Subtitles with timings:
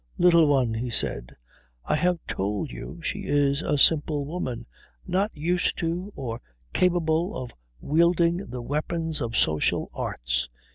[0.17, 1.35] "Little One," he said,
[1.85, 4.65] "I have told you she is a simple woman,
[5.05, 6.41] not used to or
[6.73, 10.49] capable of wielding the weapons of social arts.